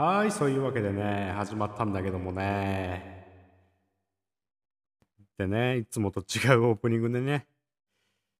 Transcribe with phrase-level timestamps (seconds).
[0.00, 3.26] はい、そういうわけでね、始まったんだけどもね。
[5.36, 7.48] でね、いつもと違うオープニングでね、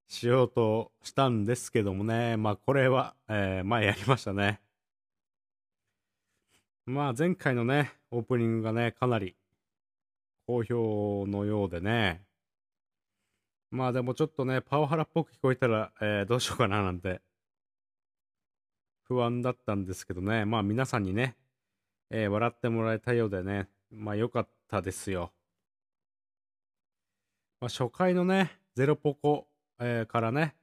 [0.07, 4.61] しようとしたんですけどもね、まあこれは、えー前やりましたね。
[6.85, 9.35] まあ前回のね、オープニングがね、かなり
[10.47, 12.23] 好評のようでね。
[13.69, 17.19] まあでもちょっとね、パワハラっぽく聞こえたら、えーどうしようかななんて
[19.03, 21.35] 不安だったんですけどね、まあ皆さんにね、
[22.11, 25.31] えー笑ってもらえたようでね、まあ良かったですよ。
[27.61, 29.47] まあ初回のね、ゼロポコ、
[29.79, 30.55] えーからね、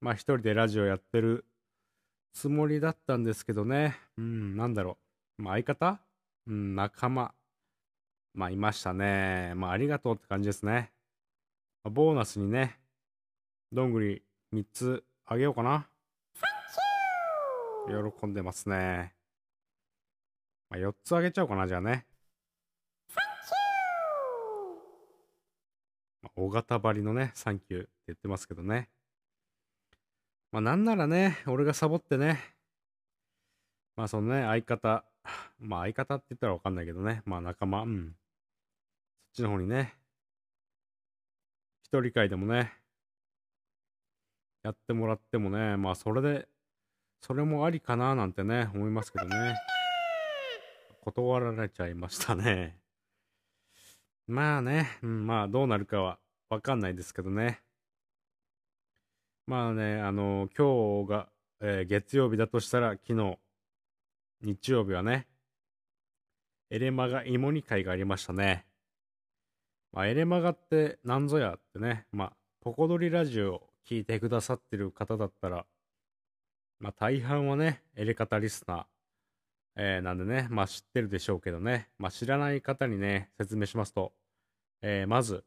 [0.00, 1.44] まあ一人でラジオやってる
[2.32, 4.98] つもりだったんですけどね、うん、なんだろ
[5.38, 6.00] う、まあ相方？
[6.46, 7.34] うん、仲間、
[8.34, 9.52] まあいましたね。
[9.54, 10.92] まあありがとうって感じですね。
[11.84, 12.78] まあボーナスにね、
[13.72, 14.22] どんぐり
[14.54, 15.86] 3つあげようかな。
[17.86, 19.14] 喜んでますね。
[20.74, 22.04] まあ、4つあげちゃおうかな、じゃあね。
[26.20, 28.88] まあ大型張りのね、サンキューって言ってますけどね。
[30.50, 32.40] まあ、なんならね、俺がサボってね、
[33.94, 35.04] まあ、そのね、相方、
[35.60, 38.16] まあ、相方って言ったらわかんないけどね、まあ、仲間、うん。
[39.26, 39.94] そっちの方にね、
[41.84, 42.72] 一人会でもね、
[44.64, 46.48] やってもらってもね、まあ、それで、
[47.20, 49.54] それもありかななんてね、思いますけどね。
[51.04, 52.80] 断られちゃいましたね。
[54.26, 57.62] まあね、うん、まあどうなるかはわかんないですけどね。
[59.46, 61.28] まあね、あの、今日が、
[61.60, 63.38] えー月曜日だとしたら昨日、
[64.40, 65.28] 日曜日はね、
[66.70, 68.66] エレマガ芋煮会がありましたね。
[69.92, 75.66] まあ、エレマガって何ぞやってね、まあ、ポコドリラジオを聞いてくださってる方だったら、
[76.80, 78.86] まあ大半はね、エレカタリスナー、
[79.76, 84.12] えーなんでね、まあ知ってるでしょうけどね、まあ知らない方にね、説明しますと、
[84.82, 85.44] えーまず、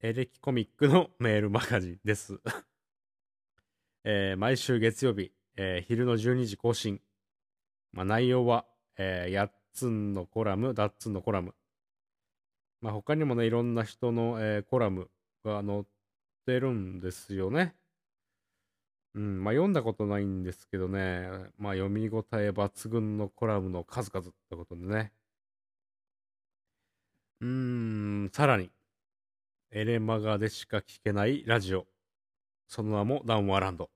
[0.00, 2.40] エレキコミックのメールマガジンです。
[4.04, 7.00] えー毎週月曜日、えー昼の12時更新。
[7.92, 8.64] まあ内容は、
[8.96, 11.54] えー、8つんのコラム、ダッツンのコラム。
[12.80, 15.10] まあ他にもね、いろんな人の、えーコラム
[15.44, 15.84] が載っ
[16.46, 17.74] てるんですよね。
[19.14, 25.12] うん、まあ読んだことないんですけどね、まあ読み応え抜群のコラムの数々ってことでね。
[27.40, 27.48] うー
[28.26, 28.70] ん、さらに、
[29.70, 31.86] エレマガでしか聞けないラジオ。
[32.66, 33.90] その名もダウンワーランド。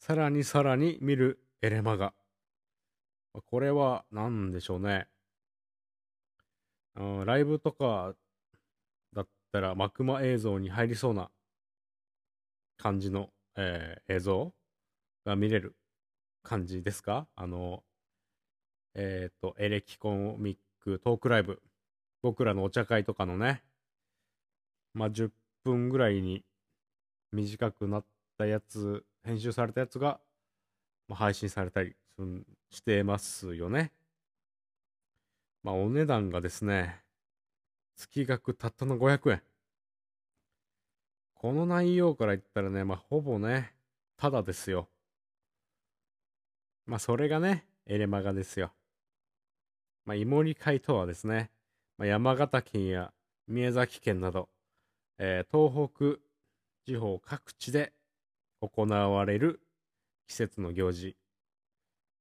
[0.00, 2.14] さらにさらに見るエレマガ。
[3.46, 5.08] これは何でしょうね。
[6.96, 8.14] ライブとか
[9.14, 11.30] だったらマクマ映像に入りそうな
[12.76, 14.54] 感じの、えー映像
[15.26, 15.76] が見れる
[16.42, 17.28] 感じですか？
[17.34, 17.84] あの、
[18.94, 21.60] えっ、と、エレキコミックトークライブ。
[22.22, 23.62] 僕らのお茶会とかのね、
[24.94, 25.30] まあ、10
[25.64, 26.44] 分ぐらいに
[27.32, 28.04] 短くなっ
[28.36, 30.20] たやつ、編集されたやつが、
[31.08, 31.94] まあ、配信されたり
[32.70, 33.92] してますよね。
[35.62, 37.02] まあ、お値段がですね、
[37.96, 39.42] 月額たったの500円。
[41.38, 43.72] この内容から言ったらね、まあ、ほぼね、
[44.16, 44.88] ただですよ。
[46.84, 48.72] まあ、それがね、エレマガですよ。
[50.04, 51.52] まあ、芋煮会とはですね、
[51.96, 53.12] まあ、山形県や
[53.46, 54.48] 宮崎県など、
[55.18, 56.20] えー東北
[56.84, 57.92] 地方各地で
[58.60, 59.60] 行われる
[60.26, 61.16] 季節の行事、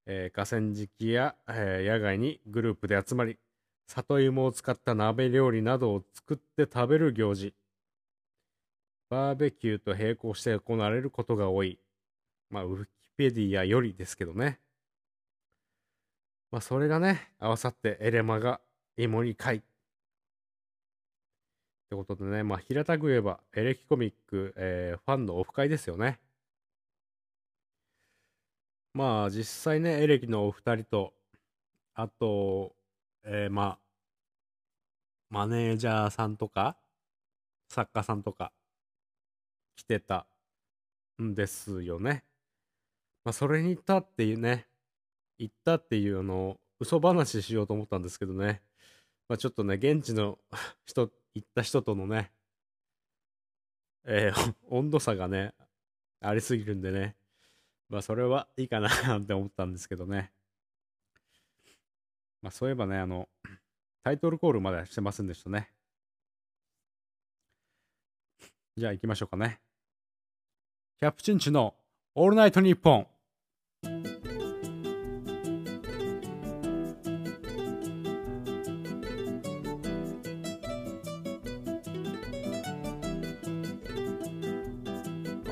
[0.05, 3.39] えー河川敷や、えー野外にグループで集まり、
[3.87, 7.55] 里芋を使った鍋料理などを作って食べる行事。
[9.09, 11.79] バーベキューと並行して行われることが多い。
[12.49, 14.59] まあ、ウィキペディアよりですけどね。
[16.51, 18.61] まあ、それがね、合わさってエレマが
[18.97, 19.57] 芋煮会。
[19.57, 19.61] っ
[21.89, 26.19] てことでね、まあ、平たく言えば、エレキコミック、えーファンのオフ会ですよね。
[28.93, 31.13] まあ、実際ね、エレキのお二人と、
[31.93, 32.75] あと、
[33.23, 33.79] えーまあ、
[35.29, 36.77] マネージャーさんとか、
[37.69, 38.51] 作家さんとか、
[39.77, 40.27] 来てた
[41.21, 42.25] んですよね。
[43.23, 44.67] まあ、それに行ったっていうね、
[45.37, 48.61] 行ったっていうあのを嘘話しようと思ったんですけどね。
[49.29, 50.39] まあ、ちょっとね、現地の
[50.85, 52.33] 人、行った人とのね、
[54.05, 55.53] えー 温度差がね、
[56.21, 57.15] ありすぎるんでね。
[57.89, 58.89] まあ、それはいいかな
[59.19, 60.33] って思ったんですけどね。
[62.41, 63.29] まあ、そういえばね、あの、
[64.03, 65.71] タイトルコールまではしてませんでしたね。
[68.77, 69.59] じゃあ行きましょうかね。
[70.99, 71.75] キャプチンチの
[72.15, 73.07] オールナイトニッポン。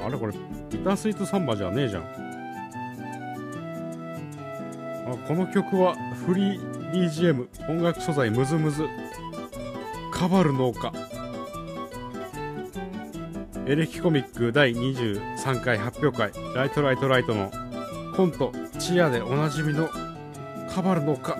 [0.03, 0.33] あれこれ、
[0.71, 2.03] ビタースイートサンバじゃねえじゃん。
[5.05, 5.93] あこの曲は
[6.25, 8.87] フリー BGM 音楽素材ムズムズ
[10.11, 10.91] カバル農家
[13.67, 17.51] エレキコミック第23回発表会、ライトライトライトの
[18.15, 19.89] コント、チアでおなじみの
[20.69, 21.35] カバル農家。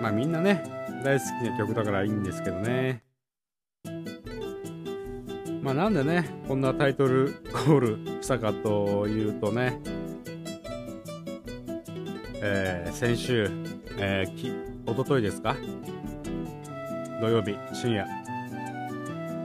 [0.00, 0.64] まあみんなね、
[1.04, 3.02] 大好きな曲だからいいんですけどね。
[5.62, 7.80] まあなんでね、こんなタイトルコー
[8.16, 9.78] ルしたかというとね、
[12.42, 13.48] えー、先週、
[13.98, 14.52] えー、き、
[14.86, 15.56] おとといですか？
[17.20, 18.06] 土曜日深夜、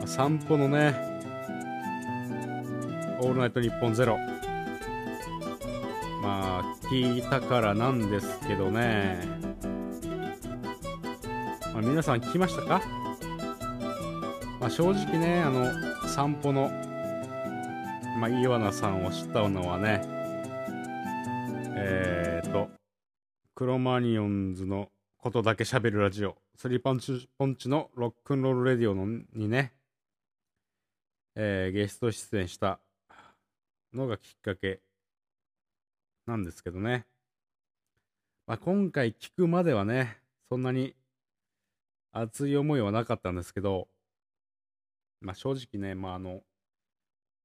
[0.10, 0.96] 散歩のね、
[3.22, 4.18] オールナイトニッポンゼロ。
[6.24, 9.20] まあ、聞いたからなんですけどね、
[11.74, 12.82] まあ、皆さん聞きましたか？
[14.60, 15.72] まあ、正直ね、あの、
[16.08, 16.72] 散歩の、
[18.20, 20.02] まあ、イワナさんを知ったのはね、
[21.76, 22.72] えーと、
[23.54, 24.90] クロマニオンズの
[25.20, 29.06] ことだけ喋るラジオ、スリーパンチポンチのロックンロールレディオの
[29.36, 29.74] にね、
[31.36, 32.80] えー、ゲスト出演した
[33.94, 34.82] のがきっかけ
[36.26, 37.06] なんですけどね。
[38.48, 40.18] まあ、今回聞くまではね、
[40.50, 40.96] そんなに
[42.12, 43.88] 熱い思いはなかったんですけど、
[45.22, 46.42] まあ、正直ね、まあ、あの、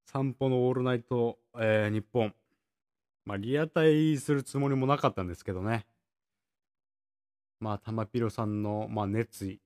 [0.06, 2.34] 散歩のオールナイト、えー、日本、
[3.24, 5.86] まあ、リアタイするつもりもなかったんですけどね。
[7.60, 9.60] まあ、玉ピロさんの、まあ、熱意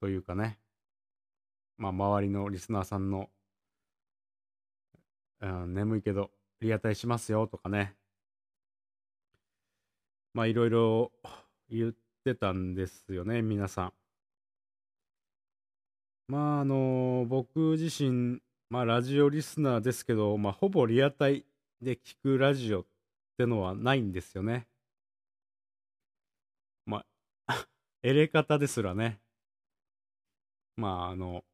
[0.00, 0.58] というかね、
[1.78, 3.28] まあ、周りのリスナーさんの、
[5.40, 6.30] うん、眠いけど、
[6.60, 7.94] リアタイしますよとかね。
[10.32, 11.12] まあ、いろいろ
[11.70, 11.92] 言っ
[12.24, 13.92] てたんですよね、皆さん。
[16.28, 21.44] まあ、あの僕自身、まあ、ラジオリスナーですけど、まあ、ほぼリアタイ
[21.80, 22.84] で聞くラジオっ
[23.38, 24.66] てのはないんですよね。
[26.84, 27.04] ま
[27.46, 27.66] あ、
[28.02, 29.20] エレカですらね。
[30.76, 31.44] まあ、あの、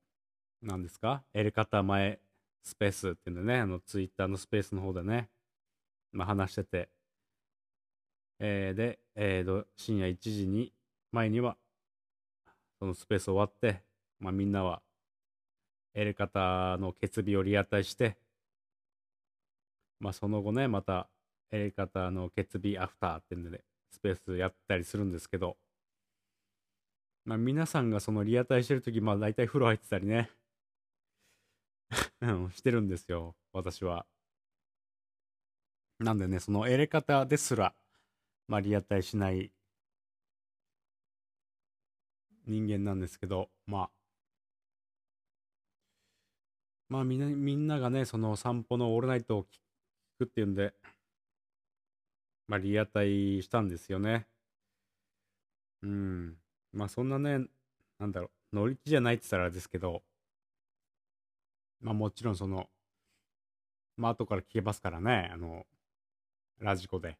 [0.62, 1.22] 何ですか？
[1.34, 2.20] エレカタ前
[2.62, 5.28] スペースっていうのね、あの、ツイッターのスペースの方でね、
[6.12, 6.88] まあ、話してて、
[8.38, 10.72] えー、で、えー、深夜1時に、
[11.10, 11.56] 前には、
[12.78, 13.82] そのスペース終わって、
[14.20, 14.82] まあ、みんなは、
[15.94, 18.16] エレカタの決備をリアタイして、
[19.98, 21.08] まあ、その後ね、また、
[21.50, 25.56] エレカタの決備アフターっていうので、スペースやったりするんですけど、
[27.24, 30.30] まあ、皆さんがそのリアタイしてるとき、まあ、大体風呂入ってたりね、
[32.52, 34.06] してるんですよ、私は。
[35.98, 37.74] なんでね、そのエレカタですら、
[38.48, 39.52] まあ、リアタイしない
[42.46, 43.90] 人間なんですけど、まあ、
[46.88, 49.46] まあみんな、みんながね、その散歩のオールナイトを聞
[50.18, 50.74] くっていうんで、
[52.46, 54.26] まあリアタイしたんですよね。
[55.82, 56.36] うん。
[56.72, 57.46] まあそんなね、
[57.98, 60.02] なんだろう、乗り気じゃないって言ったらあれですけど、
[61.82, 62.70] まあもちろんその、
[63.96, 65.66] まあ後から聞けますからね、あの、
[66.60, 67.18] ラジコで。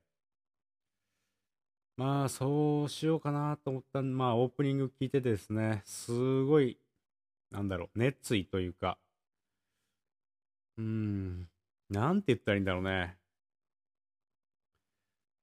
[1.97, 6.79] まあそうしようかなと思ったまあオープニング聞いてですね、すごい、
[7.51, 8.99] なんだろう、熱意というか、
[10.79, 11.49] うーん。
[11.91, 13.17] なんて言ったらいいんだろうね。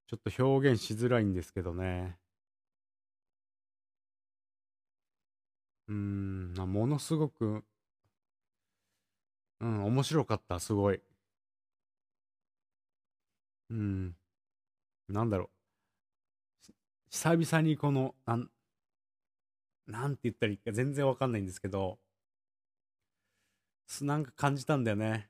[0.08, 2.18] ちょっと表現しづらいんですけどね。
[5.88, 7.64] うーん、ものすごく、
[9.60, 11.00] うん、面白かった、すごい。
[13.70, 14.16] うん。
[15.08, 15.50] なんだろう。
[17.10, 18.50] 久々にこの、なん、
[19.86, 21.98] なんて言ったらいいか全然わかんないんですけど、
[24.02, 25.28] なんか感じたんだよね。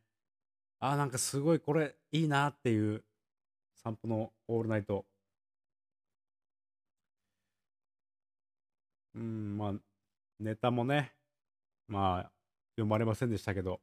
[0.80, 3.04] あ、なんかすごいこれいいなっていう
[3.76, 5.06] 散歩のオールナイト。
[9.14, 9.75] うん、まあ、
[10.40, 11.12] ネタもね、
[11.88, 12.32] まあ、
[12.76, 13.80] 読まれませんでしたけど、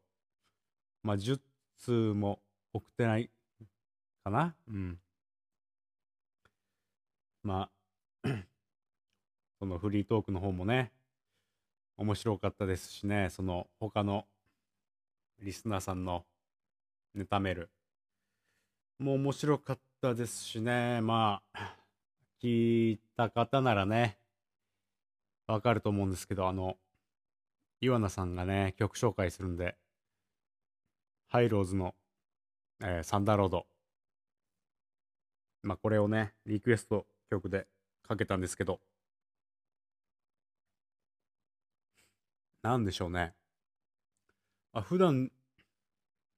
[1.03, 1.39] まあ、10
[1.77, 2.39] 通も
[2.73, 3.29] 送ってない
[4.23, 4.55] かな。
[4.67, 4.99] うん。
[7.43, 7.69] ま
[8.23, 8.29] あ、
[9.59, 10.91] そのフリートークの方もね、
[11.97, 14.25] 面白かったですしね、その他の
[15.39, 16.25] リスナーさんの
[17.13, 17.69] ネタメール
[18.99, 21.75] もう面白かったですしねまあ
[22.41, 24.17] 聞いた方ならね
[25.45, 26.77] わかると思うんですけどあの
[27.81, 29.75] 岩名さんがね曲紹介するんで
[31.29, 31.96] ハイローズの、
[32.81, 33.67] えー、サンダーロード。
[35.63, 37.67] まあこれをねリクエスト曲で
[38.07, 38.79] かけたんですけど。
[42.62, 43.34] なんでしょうね。
[44.74, 45.31] あ普段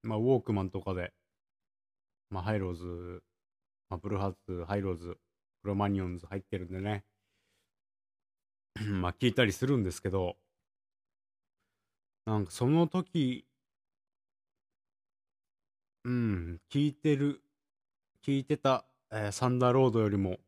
[0.03, 1.13] まあ、ウォークマンとかで、
[2.29, 3.22] まあ、ハイローズ、
[3.89, 5.17] まあ、ブルーハーツ、ハイローズ、
[5.62, 7.03] クロマニオンズ入ってるんでね、
[9.01, 10.38] まあ、聞いたりするんですけど、
[12.25, 13.46] なんかその時、
[16.03, 17.41] うん、聞いてる、
[18.24, 20.39] 聞いてた、えーサンダーロードよりも、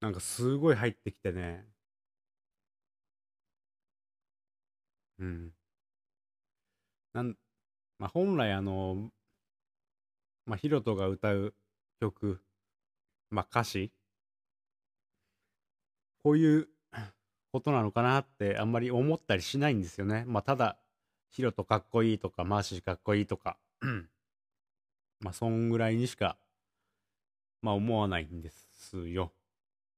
[0.00, 1.66] なんかすごい入ってきてね、
[5.18, 5.52] うん。
[7.12, 7.36] なん、
[7.98, 9.12] まあ、本来あの、
[10.46, 11.54] まあ、ヒロトが歌う
[12.00, 12.42] 曲、
[13.30, 13.92] まあ、歌詞、
[16.22, 16.68] こういう
[17.52, 20.24] ことなのかなってあんまり思ったりしないんですよね。
[20.26, 20.78] まあ、ただ、
[21.30, 23.58] ヒロトかっこいいとか、マーシーかっこいいとか、
[25.20, 26.36] まあ、そんぐらいにしか、
[27.62, 29.32] まあ、思わないんですよ。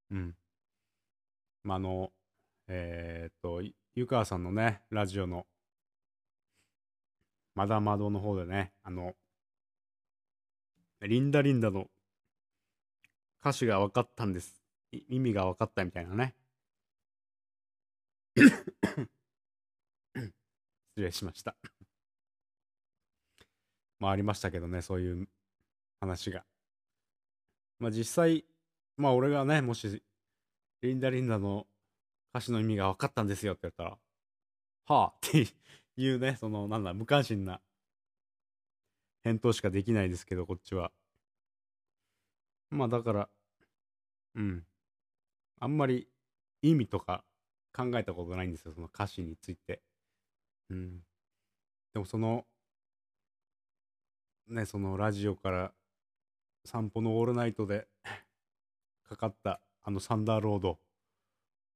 [0.09, 0.35] うん。
[1.63, 2.11] まあ、あの、
[2.67, 3.61] えー、っと、
[3.93, 5.45] 湯川さんのね、ラジオの、
[7.53, 9.13] まだまどの方でね、あの、
[11.01, 11.87] リンダリンダの
[13.41, 14.61] 歌詞が分かったんです。
[14.91, 16.35] 意味が分かったみたいなね。
[20.15, 21.55] 失礼しました。
[24.01, 25.27] まあありましたけどね、そういう
[26.01, 26.43] 話が。
[27.79, 28.45] まあ実際、
[28.97, 30.03] まあ俺がね、もし、
[30.81, 31.67] リンダリンダの
[32.33, 33.97] 歌詞の意味が分かったんですよって言ったら、
[34.87, 35.47] はあって
[35.97, 37.61] いうね、その、なんだ、無関心な
[39.23, 40.91] 返答しかできないですけど、こっちは。
[42.71, 43.29] まあだから、
[44.35, 44.65] うん。
[45.59, 46.07] あんまり
[46.63, 47.23] 意味とか
[47.71, 49.83] 考えたことないんですよ、その歌詞について。
[50.71, 51.01] うん。
[51.93, 52.47] でもその、
[54.51, 55.71] ね、そのラジオから
[56.65, 57.87] 散歩のオールナイトで
[59.07, 60.77] かかったあのサンダーロード、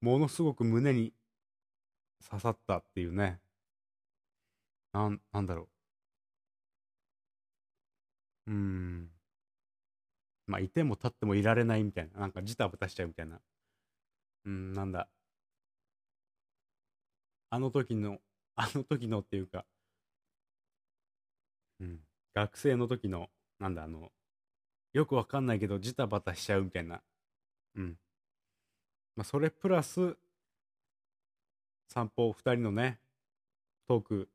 [0.02, 1.14] ものすごく胸に
[2.30, 3.40] 刺さったっていうね。
[4.94, 5.70] なん、なんだろ
[8.48, 8.52] う。
[8.52, 9.10] うーん。
[10.48, 12.20] まあ、いても立ってもいられないみたいな。
[12.22, 13.40] なんかジタバタしちゃうみたいな。
[14.46, 15.10] うん、なんだ。
[17.50, 18.20] あの時の、
[18.56, 19.66] あの時のっていうか、
[21.80, 22.00] うん、
[22.36, 24.12] 学生の時の、なんだ、あの、
[24.94, 27.02] よくわかんないけど、ジタバタしちゃうみたいな。
[27.76, 27.98] うん。
[29.16, 30.18] まあ、それプラス、
[31.88, 33.00] 散歩、二人のね、
[33.88, 34.30] トーク、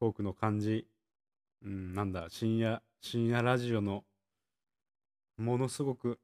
[0.00, 0.88] トークの感じ、
[1.62, 4.04] うん、なんだ、深夜、深夜ラジオの、
[5.36, 6.18] ものすごく、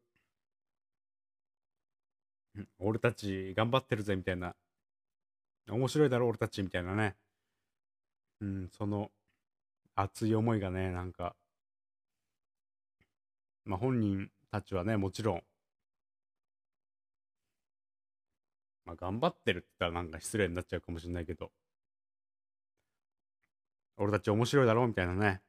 [2.78, 4.56] 俺たち頑張ってるぜ、みたいな
[5.70, 7.14] 面白いだろ、俺たち、みたいなね。
[8.40, 9.10] うん、その、
[10.00, 11.36] 熱い思いがね、なんか、
[13.64, 15.42] まあ本人たちはね、もちろん、
[18.84, 21.52] まあ頑張ってるって言ったらなんか失礼になっちゃうかもしれないけど、
[23.98, 25.42] 俺たち面白いだろう、みたいなね。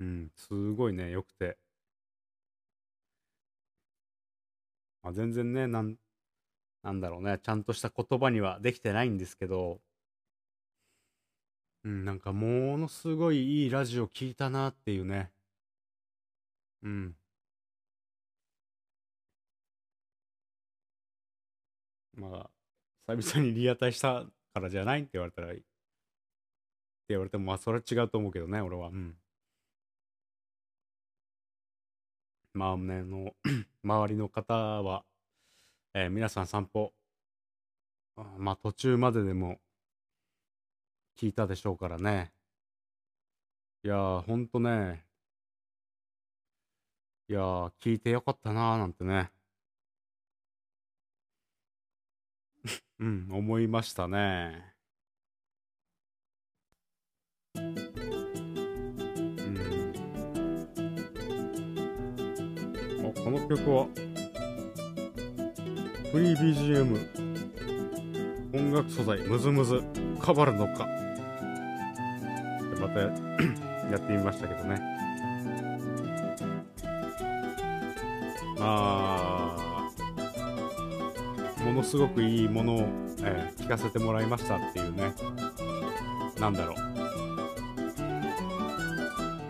[0.00, 1.58] うん、すごいね、良くて。
[5.02, 5.96] まあ、全然ね、なん、
[6.82, 9.80] なんだろうね、ちゃんとした言葉にはできてないんですけど、
[11.84, 15.30] うん、なんかものすごいいいラジオ聞いたなっていうね。
[16.82, 17.16] うん。
[22.16, 22.48] ま
[23.08, 25.62] あ、久々にリアタイしたからじゃないって言われたら、って
[27.08, 28.88] 言われても、まあ、それは違うと思うけどね、俺は。
[28.88, 29.16] うん。
[32.54, 33.34] まあね、の、
[33.84, 35.04] 周りの方は、
[35.94, 36.92] えー、皆さん散歩、
[38.38, 39.58] まあ途中まででも
[41.16, 42.32] 聞いたでしょうからね。
[43.84, 45.04] いやー、ほんとね、
[47.28, 49.30] いやー、聞いてよかったなーなんてね。
[52.98, 54.74] うん、思いましたね。
[57.54, 57.64] うん。
[63.06, 63.86] あ、この曲は、
[66.10, 67.24] フリー BGM
[68.54, 69.82] 音楽素材ムズムズ
[70.20, 71.03] カバるのか
[72.86, 73.00] また
[73.90, 74.80] やってみましたけどね。
[78.60, 79.56] あ
[81.64, 82.78] ものすごくいいものを、
[83.20, 85.14] えー、聞かせてもらいましたっていうね。
[86.38, 86.76] なんだろう。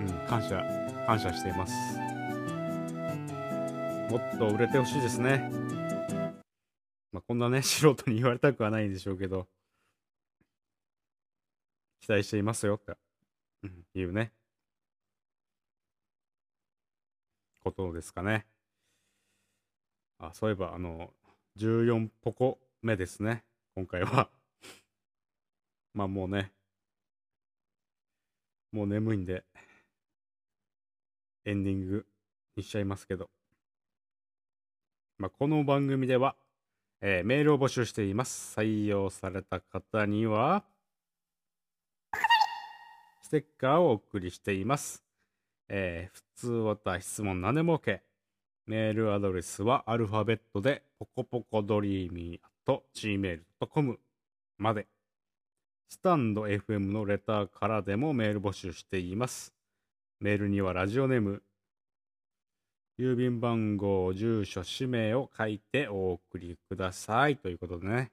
[0.00, 0.62] うん感謝
[1.06, 1.74] 感謝しています。
[4.10, 5.50] もっと売れてほしいですね。
[7.12, 9.48] まあ、こんなね、 素人に言われたくはないんでしょうけど、
[12.00, 12.96] 期待していますよって。
[13.94, 14.32] いうね、
[17.60, 18.46] ことですかね。
[20.18, 21.12] あ、そういえば、あの、
[21.56, 23.44] 14ポコ目ですね、
[23.74, 24.30] 今回は。
[25.94, 26.52] まあもうね、
[28.72, 29.44] もう眠いんで、
[31.44, 32.06] エンディング
[32.56, 33.30] にしちゃいますけど。
[35.18, 36.34] まあ、この番組では、
[37.00, 38.58] えーメールを募集しています。
[38.58, 40.64] 採用された方には、
[43.24, 45.02] ステッカーをお送りしています。
[45.70, 48.00] えー普通はた質問何でも OK。
[48.66, 53.98] メールアドレスはアルファベットで、ポコポコドリーミーと gmail.com
[54.58, 54.88] まで。
[55.88, 59.54] スタンド FM のレターからでもメール募集しています。
[60.20, 61.42] メールにはラジオネーム、
[62.98, 67.38] 郵便番号、住所、氏名を書いてお送りください。
[67.38, 68.12] ということでね。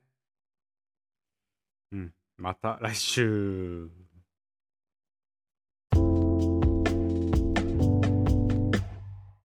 [1.91, 2.13] うん。
[2.37, 4.10] また来週。